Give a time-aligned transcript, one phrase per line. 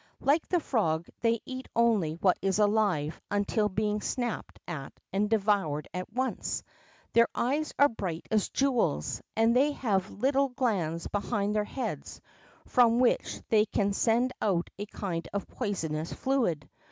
[0.21, 5.87] Like the frog, they eat only what is alive until being snapped at and devoured
[5.93, 6.63] at once.
[7.13, 12.19] Their eyes are bright as jewels, and they have little glands behind their heads
[12.65, 16.67] from which they can send out a kind of poisonous fluid.